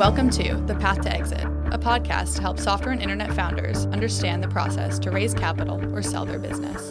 [0.00, 4.42] Welcome to The Path to Exit, a podcast to help software and internet founders understand
[4.42, 6.90] the process to raise capital or sell their business.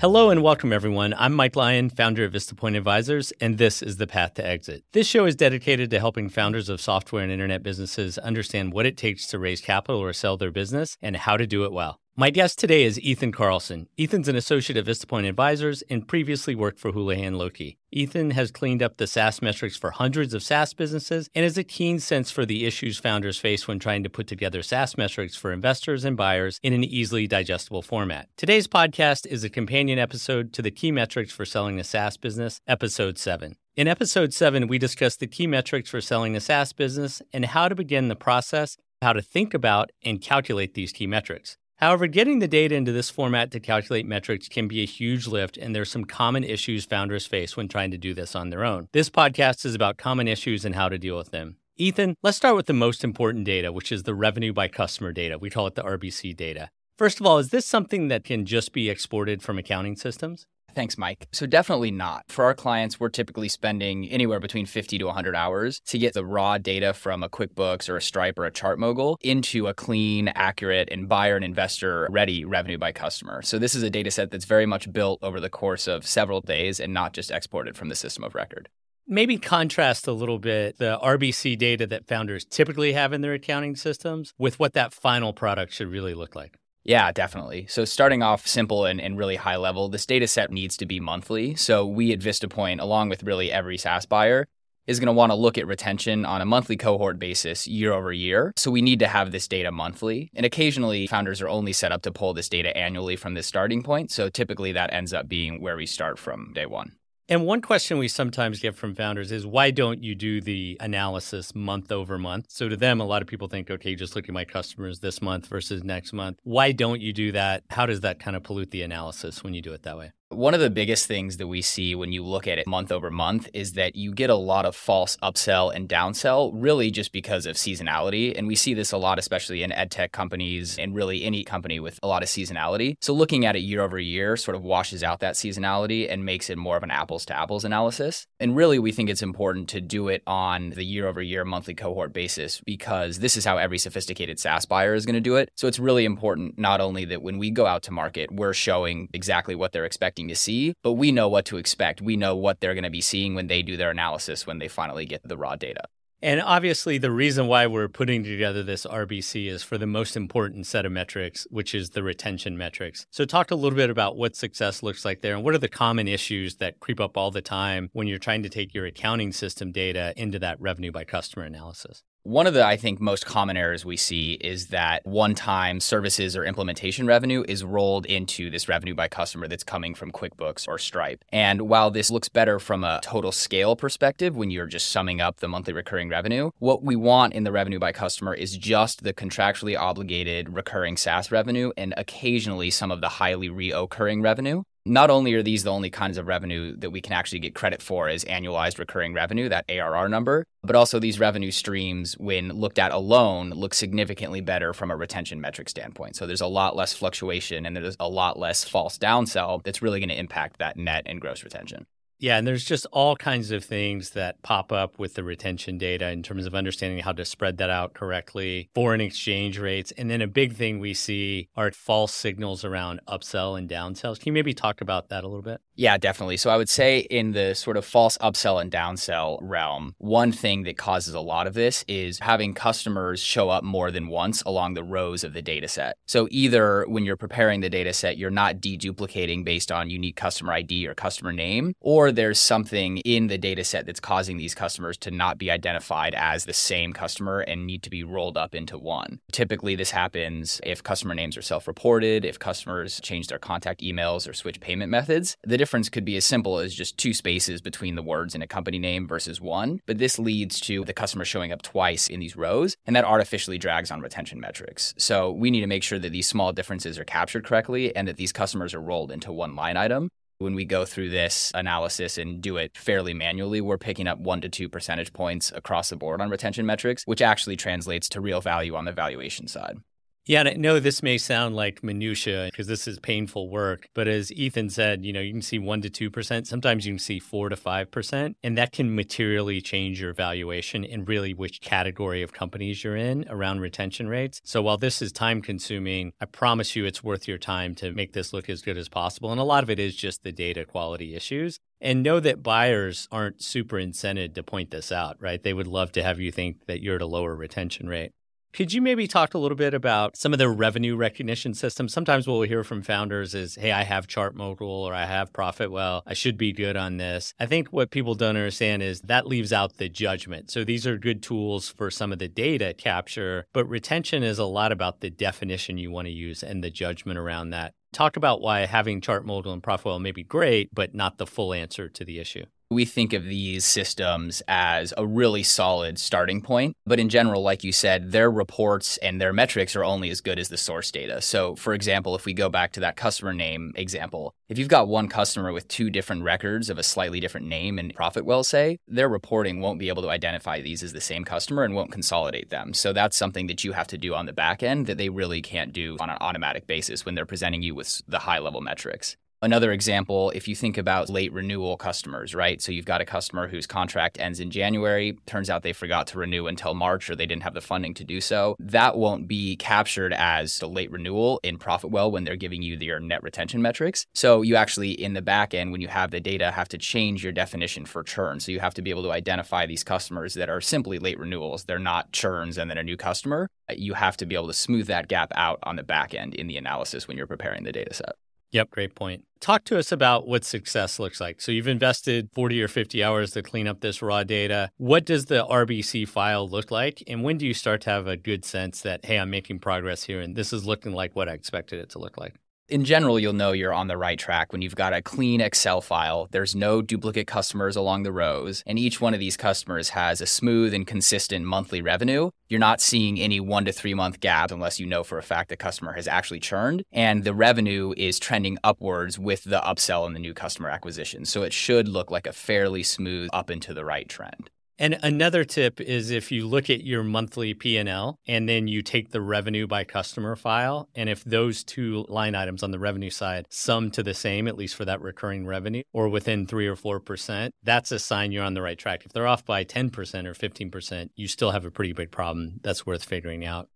[0.00, 1.14] Hello and welcome, everyone.
[1.16, 4.82] I'm Mike Lyon, founder of VistaPoint Advisors, and this is The Path to Exit.
[4.92, 8.96] This show is dedicated to helping founders of software and internet businesses understand what it
[8.96, 12.01] takes to raise capital or sell their business and how to do it well.
[12.14, 13.88] My guest today is Ethan Carlson.
[13.98, 17.78] Ethan's an associate at VistaPoint Advisors and previously worked for Houlihan Lokey.
[17.90, 21.64] Ethan has cleaned up the SaaS metrics for hundreds of SaaS businesses and has a
[21.64, 25.54] keen sense for the issues founders face when trying to put together SaaS metrics for
[25.54, 28.28] investors and buyers in an easily digestible format.
[28.36, 32.60] Today's podcast is a companion episode to the key metrics for selling a SaaS business,
[32.66, 33.56] episode 7.
[33.74, 37.68] In episode 7, we discuss the key metrics for selling a SaaS business and how
[37.68, 41.56] to begin the process, how to think about and calculate these key metrics.
[41.82, 45.56] However, getting the data into this format to calculate metrics can be a huge lift,
[45.56, 48.86] and there's some common issues founders face when trying to do this on their own.
[48.92, 51.56] This podcast is about common issues and how to deal with them.
[51.76, 55.38] Ethan, let's start with the most important data, which is the revenue by customer data.
[55.38, 56.70] We call it the RBC data.
[56.96, 60.46] First of all, is this something that can just be exported from accounting systems?
[60.74, 61.28] Thanks, Mike.
[61.32, 62.24] So, definitely not.
[62.28, 66.24] For our clients, we're typically spending anywhere between 50 to 100 hours to get the
[66.24, 70.88] raw data from a QuickBooks or a Stripe or a ChartMogul into a clean, accurate,
[70.90, 73.42] and buyer and investor ready revenue by customer.
[73.42, 76.40] So, this is a data set that's very much built over the course of several
[76.40, 78.68] days and not just exported from the system of record.
[79.06, 83.74] Maybe contrast a little bit the RBC data that founders typically have in their accounting
[83.74, 86.56] systems with what that final product should really look like.
[86.84, 87.66] Yeah, definitely.
[87.68, 90.98] So starting off simple and, and really high level, this data set needs to be
[90.98, 91.54] monthly.
[91.54, 94.48] So we at VistaPoint, along with really every SaaS buyer,
[94.88, 98.12] is going to want to look at retention on a monthly cohort basis year over
[98.12, 98.52] year.
[98.56, 100.30] So we need to have this data monthly.
[100.34, 103.84] And occasionally, founders are only set up to pull this data annually from this starting
[103.84, 104.10] point.
[104.10, 106.96] So typically, that ends up being where we start from day one.
[107.32, 111.54] And one question we sometimes get from founders is why don't you do the analysis
[111.54, 112.50] month over month?
[112.50, 115.22] So to them, a lot of people think, okay, just look at my customers this
[115.22, 116.40] month versus next month.
[116.42, 117.64] Why don't you do that?
[117.70, 120.12] How does that kind of pollute the analysis when you do it that way?
[120.32, 123.10] One of the biggest things that we see when you look at it month over
[123.10, 127.44] month is that you get a lot of false upsell and downsell, really just because
[127.44, 128.36] of seasonality.
[128.36, 131.80] And we see this a lot, especially in ed tech companies and really any company
[131.80, 132.96] with a lot of seasonality.
[133.02, 136.48] So looking at it year over year sort of washes out that seasonality and makes
[136.48, 138.26] it more of an apples to apples analysis.
[138.40, 141.74] And really, we think it's important to do it on the year over year monthly
[141.74, 145.50] cohort basis because this is how every sophisticated SaaS buyer is going to do it.
[145.56, 149.08] So it's really important not only that when we go out to market, we're showing
[149.12, 152.00] exactly what they're expecting expecting to see, but we know what to expect.
[152.00, 154.68] We know what they're going to be seeing when they do their analysis when they
[154.68, 155.84] finally get the raw data.
[156.24, 160.66] And obviously, the reason why we're putting together this RBC is for the most important
[160.68, 163.06] set of metrics, which is the retention metrics.
[163.10, 165.68] So, talk a little bit about what success looks like there and what are the
[165.68, 169.32] common issues that creep up all the time when you're trying to take your accounting
[169.32, 172.04] system data into that revenue by customer analysis.
[172.24, 176.36] One of the, I think, most common errors we see is that one time services
[176.36, 180.78] or implementation revenue is rolled into this revenue by customer that's coming from QuickBooks or
[180.78, 181.24] Stripe.
[181.32, 185.40] And while this looks better from a total scale perspective when you're just summing up
[185.40, 189.12] the monthly recurring revenue, what we want in the revenue by customer is just the
[189.12, 195.34] contractually obligated recurring SaaS revenue and occasionally some of the highly reoccurring revenue not only
[195.34, 198.24] are these the only kinds of revenue that we can actually get credit for as
[198.24, 203.50] annualized recurring revenue, that ARR number, but also these revenue streams, when looked at alone,
[203.50, 206.16] look significantly better from a retention metric standpoint.
[206.16, 210.00] So there's a lot less fluctuation and there's a lot less false downsell that's really
[210.00, 211.86] going to impact that net and gross retention.
[212.22, 216.08] Yeah, and there's just all kinds of things that pop up with the retention data
[216.10, 219.92] in terms of understanding how to spread that out correctly, foreign exchange rates.
[219.98, 224.20] And then a big thing we see are false signals around upsell and downsells.
[224.20, 225.60] Can you maybe talk about that a little bit?
[225.74, 226.36] Yeah, definitely.
[226.36, 230.62] So I would say in the sort of false upsell and downsell realm, one thing
[230.62, 234.74] that causes a lot of this is having customers show up more than once along
[234.74, 235.96] the rows of the data set.
[236.06, 240.52] So either when you're preparing the data set, you're not deduplicating based on unique customer
[240.52, 244.96] ID or customer name, or there's something in the data set that's causing these customers
[244.98, 248.78] to not be identified as the same customer and need to be rolled up into
[248.78, 249.20] one.
[249.32, 254.28] Typically, this happens if customer names are self reported, if customers change their contact emails
[254.28, 255.36] or switch payment methods.
[255.44, 258.46] The difference could be as simple as just two spaces between the words in a
[258.46, 262.36] company name versus one, but this leads to the customer showing up twice in these
[262.36, 264.94] rows, and that artificially drags on retention metrics.
[264.98, 268.16] So we need to make sure that these small differences are captured correctly and that
[268.16, 270.08] these customers are rolled into one line item
[270.42, 274.40] when we go through this analysis and do it fairly manually, we're picking up one
[274.42, 278.40] to two percentage points across the board on retention metrics, which actually translates to real
[278.40, 279.78] value on the valuation side.
[280.24, 284.06] Yeah, and I know this may sound like minutia because this is painful work, but
[284.06, 287.18] as Ethan said, you know, you can see 1 to 2%, sometimes you can see
[287.18, 292.32] 4 to 5%, and that can materially change your valuation and really which category of
[292.32, 294.40] companies you're in around retention rates.
[294.44, 298.12] So while this is time consuming, I promise you it's worth your time to make
[298.12, 299.32] this look as good as possible.
[299.32, 301.58] And a lot of it is just the data quality issues.
[301.80, 305.42] And know that buyers aren't super incented to point this out, right?
[305.42, 308.12] They would love to have you think that you're at a lower retention rate.
[308.52, 311.94] Could you maybe talk a little bit about some of the revenue recognition systems?
[311.94, 316.02] Sometimes what we'll hear from founders is, hey, I have ChartMogul or I have Profitwell.
[316.06, 317.32] I should be good on this.
[317.40, 320.50] I think what people don't understand is that leaves out the judgment.
[320.50, 324.44] So these are good tools for some of the data capture, but retention is a
[324.44, 327.72] lot about the definition you want to use and the judgment around that.
[327.94, 331.88] Talk about why having ChartMogul and Profitwell may be great, but not the full answer
[331.88, 336.76] to the issue we think of these systems as a really solid starting point.
[336.86, 340.38] But in general, like you said, their reports and their metrics are only as good
[340.38, 341.20] as the source data.
[341.20, 344.88] So, for example, if we go back to that customer name example, if you've got
[344.88, 349.08] one customer with two different records of a slightly different name and Profitwell, say, their
[349.08, 352.74] reporting won't be able to identify these as the same customer and won't consolidate them.
[352.74, 355.42] So, that's something that you have to do on the back end that they really
[355.42, 359.16] can't do on an automatic basis when they're presenting you with the high level metrics.
[359.44, 362.62] Another example, if you think about late renewal customers, right?
[362.62, 366.18] So you've got a customer whose contract ends in January, turns out they forgot to
[366.18, 368.54] renew until March or they didn't have the funding to do so.
[368.60, 373.00] That won't be captured as the late renewal in Profitwell when they're giving you your
[373.00, 374.06] net retention metrics.
[374.14, 377.24] So you actually, in the back end, when you have the data, have to change
[377.24, 378.38] your definition for churn.
[378.38, 381.64] So you have to be able to identify these customers that are simply late renewals.
[381.64, 383.48] They're not churns and then a new customer.
[383.74, 386.46] You have to be able to smooth that gap out on the back end in
[386.46, 388.12] the analysis when you're preparing the data set.
[388.52, 389.24] Yep, great point.
[389.40, 391.40] Talk to us about what success looks like.
[391.40, 394.70] So you've invested 40 or 50 hours to clean up this raw data.
[394.76, 397.02] What does the RBC file look like?
[397.08, 400.04] And when do you start to have a good sense that, hey, I'm making progress
[400.04, 402.34] here and this is looking like what I expected it to look like?
[402.72, 405.82] In general, you'll know you're on the right track when you've got a clean Excel
[405.82, 406.26] file.
[406.30, 410.26] There's no duplicate customers along the rows, and each one of these customers has a
[410.26, 412.30] smooth and consistent monthly revenue.
[412.48, 415.50] You're not seeing any one to three month gaps unless you know for a fact
[415.50, 420.16] the customer has actually churned, and the revenue is trending upwards with the upsell and
[420.16, 421.26] the new customer acquisition.
[421.26, 424.48] So it should look like a fairly smooth up and to the right trend.
[424.78, 429.10] And another tip is if you look at your monthly P&L and then you take
[429.10, 433.46] the revenue by customer file and if those two line items on the revenue side
[433.50, 437.50] sum to the same at least for that recurring revenue or within 3 or 4%,
[437.62, 439.04] that's a sign you're on the right track.
[439.04, 439.90] If they're off by 10%
[440.26, 443.68] or 15%, you still have a pretty big problem that's worth figuring out.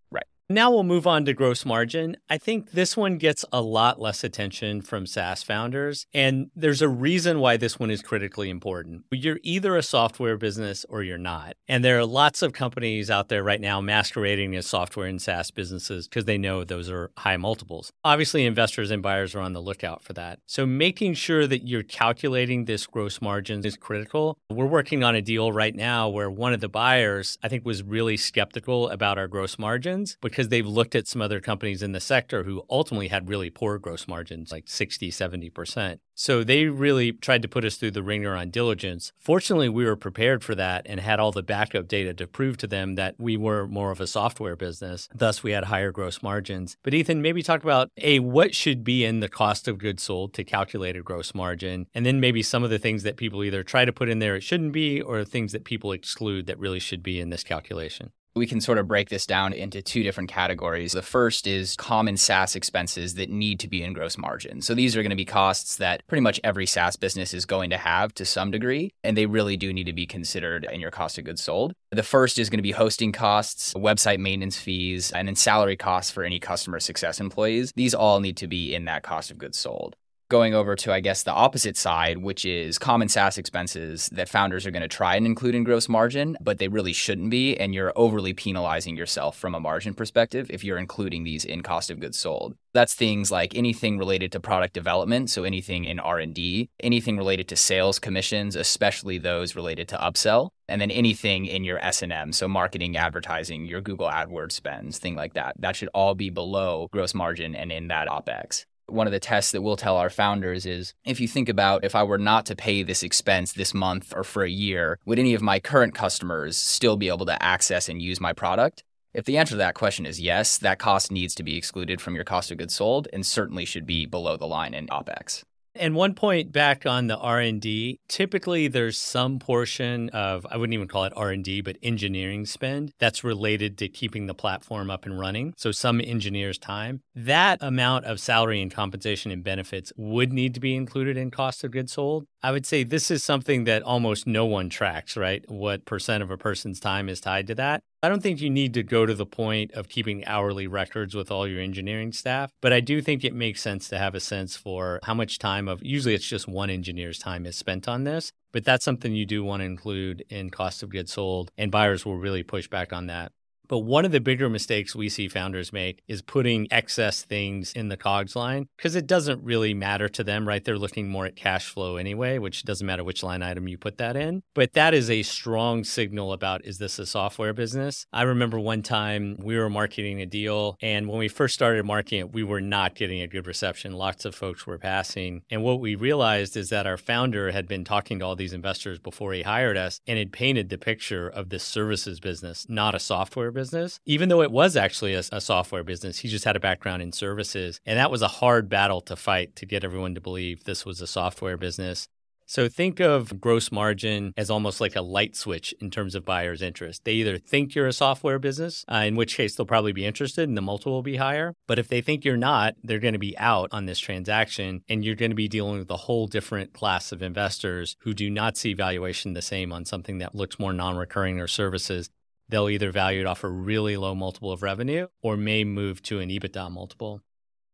[0.48, 2.18] Now we'll move on to gross margin.
[2.30, 6.88] I think this one gets a lot less attention from SaaS founders, and there's a
[6.88, 9.06] reason why this one is critically important.
[9.10, 11.56] You're either a software business or you're not.
[11.66, 15.50] And there are lots of companies out there right now masquerading as software and SaaS
[15.50, 17.92] businesses because they know those are high multiples.
[18.04, 20.38] Obviously, investors and buyers are on the lookout for that.
[20.46, 24.38] So making sure that you're calculating this gross margin is critical.
[24.48, 27.82] We're working on a deal right now where one of the buyers, I think, was
[27.82, 31.92] really skeptical about our gross margins because because they've looked at some other companies in
[31.92, 35.98] the sector who ultimately had really poor gross margins, like 60, 70%.
[36.14, 39.12] So they really tried to put us through the ringer on diligence.
[39.18, 42.66] Fortunately, we were prepared for that and had all the backup data to prove to
[42.66, 45.08] them that we were more of a software business.
[45.14, 46.76] Thus, we had higher gross margins.
[46.82, 50.34] But Ethan, maybe talk about A, what should be in the cost of goods sold
[50.34, 53.62] to calculate a gross margin, and then maybe some of the things that people either
[53.62, 56.80] try to put in there it shouldn't be, or things that people exclude that really
[56.80, 58.10] should be in this calculation.
[58.36, 60.92] We can sort of break this down into two different categories.
[60.92, 64.60] The first is common SaaS expenses that need to be in gross margin.
[64.60, 67.70] So these are going to be costs that pretty much every SaaS business is going
[67.70, 70.90] to have to some degree, and they really do need to be considered in your
[70.90, 71.72] cost of goods sold.
[71.92, 76.10] The first is going to be hosting costs, website maintenance fees, and then salary costs
[76.10, 77.72] for any customer success employees.
[77.74, 79.96] These all need to be in that cost of goods sold
[80.28, 84.66] going over to, I guess, the opposite side, which is common SaaS expenses that founders
[84.66, 87.56] are going to try and include in gross margin, but they really shouldn't be.
[87.56, 91.90] And you're overly penalizing yourself from a margin perspective if you're including these in cost
[91.90, 92.56] of goods sold.
[92.72, 97.56] That's things like anything related to product development, so anything in R&D, anything related to
[97.56, 102.96] sales commissions, especially those related to upsell, and then anything in your S&M, so marketing,
[102.96, 105.54] advertising, your Google AdWords spends, thing like that.
[105.58, 109.52] That should all be below gross margin and in that OpEx one of the tests
[109.52, 112.56] that we'll tell our founders is if you think about if I were not to
[112.56, 116.56] pay this expense this month or for a year, would any of my current customers
[116.56, 118.84] still be able to access and use my product?
[119.12, 122.14] If the answer to that question is yes, that cost needs to be excluded from
[122.14, 125.42] your cost of goods sold and certainly should be below the line in OPEX.
[125.78, 130.88] And one point back on the R&D, typically there's some portion of I wouldn't even
[130.88, 135.54] call it R&D, but engineering spend that's related to keeping the platform up and running.
[135.56, 137.02] So some engineers time.
[137.14, 141.64] That amount of salary and compensation and benefits would need to be included in cost
[141.64, 142.26] of goods sold.
[142.42, 145.44] I would say this is something that almost no one tracks, right?
[145.50, 147.82] What percent of a person's time is tied to that.
[148.02, 151.30] I don't think you need to go to the point of keeping hourly records with
[151.30, 154.54] all your engineering staff, but I do think it makes sense to have a sense
[154.54, 158.32] for how much time of usually it's just one engineer's time is spent on this,
[158.52, 162.06] but that's something you do want to include in cost of goods sold and buyers
[162.06, 163.32] will really push back on that.
[163.68, 167.88] But one of the bigger mistakes we see founders make is putting excess things in
[167.88, 170.64] the COGS line because it doesn't really matter to them, right?
[170.64, 173.98] They're looking more at cash flow anyway, which doesn't matter which line item you put
[173.98, 174.42] that in.
[174.54, 178.06] But that is a strong signal about is this a software business?
[178.12, 182.20] I remember one time we were marketing a deal, and when we first started marketing
[182.20, 183.92] it, we were not getting a good reception.
[183.92, 185.42] Lots of folks were passing.
[185.50, 188.98] And what we realized is that our founder had been talking to all these investors
[188.98, 192.98] before he hired us and had painted the picture of this services business, not a
[192.98, 196.18] software business, even though it was actually a, a, software business.
[196.18, 197.80] He just had a background in services.
[197.84, 201.00] And that was a hard battle to fight to get everyone to believe this was
[201.00, 202.06] a software business.
[202.48, 206.62] So think of gross margin as almost like a light switch in terms of buyers'
[206.62, 207.02] interest.
[207.04, 210.48] They either think you're a software business, uh, in which case they'll probably be interested
[210.48, 211.54] and the multiple will be higher.
[211.66, 215.04] But if they think you're not, they're going to be out on this transaction and
[215.04, 218.56] you're going to be dealing with a whole different class of investors who do not
[218.56, 222.10] see valuation the same on something that looks more non recurring or services
[222.48, 226.20] they'll either value it off a really low multiple of revenue or may move to
[226.20, 227.22] an EBITDA multiple.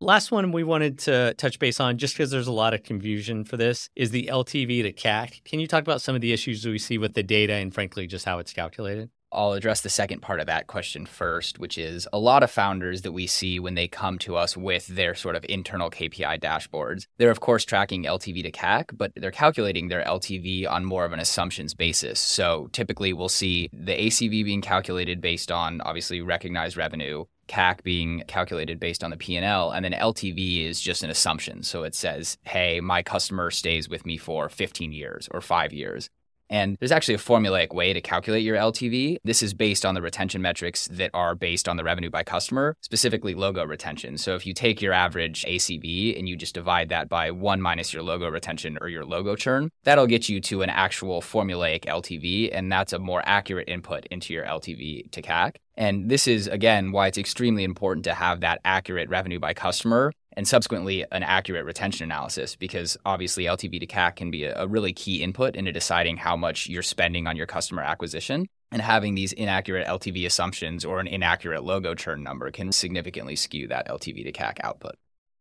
[0.01, 3.45] Last one we wanted to touch base on, just because there's a lot of confusion
[3.45, 5.45] for this, is the LTV to CAC.
[5.45, 8.09] Can you talk about some of the issues we see with the data and, frankly,
[8.09, 9.11] just how it's calculated?
[9.33, 13.03] I'll address the second part of that question first, which is a lot of founders
[13.03, 17.07] that we see when they come to us with their sort of internal KPI dashboards.
[17.19, 21.13] They're, of course, tracking LTV to CAC, but they're calculating their LTV on more of
[21.13, 22.21] an assumptions basis.
[22.21, 27.25] So typically, we'll see the ACV being calculated based on obviously recognized revenue.
[27.49, 31.63] CAC being calculated based on the P&L and then LTV is just an assumption.
[31.63, 36.09] So it says, "Hey, my customer stays with me for 15 years or 5 years."
[36.53, 39.17] And there's actually a formulaic way to calculate your LTV.
[39.25, 42.77] This is based on the retention metrics that are based on the revenue by customer,
[42.83, 44.19] specifically logo retention.
[44.19, 47.95] So if you take your average ACV and you just divide that by one minus
[47.95, 52.51] your logo retention or your logo churn, that'll get you to an actual formulaic LTV.
[52.53, 55.57] And that's a more accurate input into your LTV to CAC.
[55.75, 60.13] And this is, again, why it's extremely important to have that accurate revenue by customer
[60.37, 64.93] and subsequently an accurate retention analysis because obviously LTV to CAC can be a, really
[64.93, 68.47] key input into deciding how much you're spending on your customer acquisition.
[68.71, 73.69] And having these inaccurate LTV assumptions or an inaccurate logo churn number can significantly skew
[73.69, 74.95] that LTV to CAC output.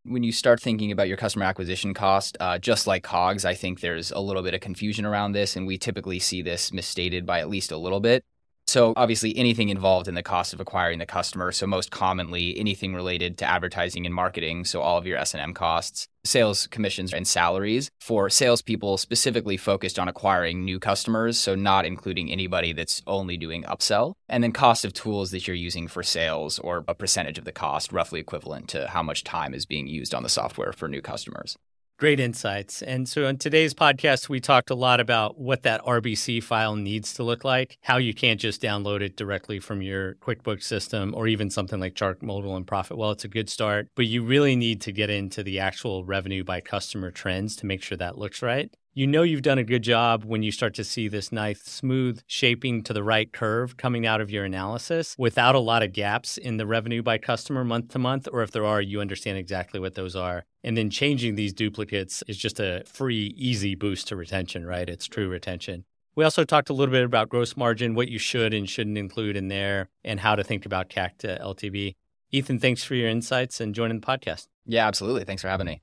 [0.03, 3.79] When you start thinking about your customer acquisition cost, uh, just like COGS, I think
[3.79, 7.39] there's a little bit of confusion around this, and we typically see this misstated by
[7.39, 8.25] at least a little bit.
[8.71, 11.51] So obviously anything involved in the cost of acquiring the customer.
[11.51, 14.63] So most commonly anything related to advertising and marketing.
[14.63, 20.07] So all of your S&M costs, sales commissions and salaries for salespeople specifically focused on
[20.07, 21.37] acquiring new customers.
[21.37, 24.13] So not including anybody that's only doing upsell.
[24.29, 27.51] And then cost of tools that you're using for sales or a percentage of the
[27.51, 31.01] cost, roughly equivalent to how much time is being used on the software for new
[31.01, 31.57] customers.
[32.01, 32.81] Great insights.
[32.81, 37.13] And so on today's podcast, we talked a lot about what that RBC file needs
[37.13, 41.27] to look like, how you can't just download it directly from your QuickBooks system or
[41.27, 42.97] even something like Chart ChartMogul and Profit.
[42.97, 46.43] Well, It's a good start, but you really need to get into the actual revenue
[46.43, 48.73] by customer trends to make sure that looks right.
[48.93, 52.21] You know you've done a good job when you start to see this nice, smooth
[52.27, 56.37] shaping to the right curve coming out of your analysis without a lot of gaps
[56.37, 59.79] in the revenue by customer month to month, or if there are, you understand exactly
[59.79, 60.43] what those are.
[60.61, 64.89] And then changing these duplicates is just a free, easy boost to retention, right?
[64.89, 65.85] It's true retention.
[66.15, 69.37] We also talked a little bit about gross margin, what you should and shouldn't include
[69.37, 71.95] in there, and how to think about CAC to LTV.
[72.33, 74.47] Ethan, thanks for your insights and joining the podcast.
[74.65, 75.23] Yeah, absolutely.
[75.23, 75.81] Thanks for having me.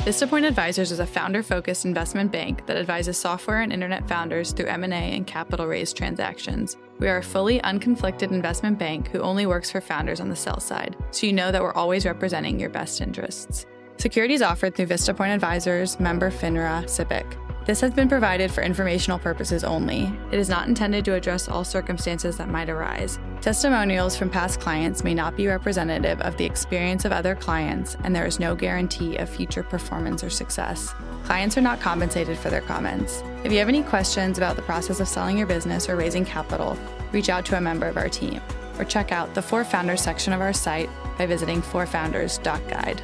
[0.00, 4.94] VistaPoint Advisors is a founder-focused investment bank that advises software and internet founders through M&A
[4.94, 6.78] and capital raise transactions.
[6.98, 10.58] We are a fully unconflicted investment bank who only works for founders on the sell
[10.58, 13.66] side, so you know that we're always representing your best interests.
[13.98, 17.49] Securities offered through VistaPoint Advisors, member FINRA, SIPC.
[17.66, 20.12] This has been provided for informational purposes only.
[20.32, 23.18] It is not intended to address all circumstances that might arise.
[23.42, 28.16] Testimonials from past clients may not be representative of the experience of other clients, and
[28.16, 30.94] there is no guarantee of future performance or success.
[31.24, 33.22] Clients are not compensated for their comments.
[33.44, 36.78] If you have any questions about the process of selling your business or raising capital,
[37.12, 38.40] reach out to a member of our team
[38.78, 40.88] or check out the For Founders section of our site
[41.18, 43.02] by visiting forfounders.guide.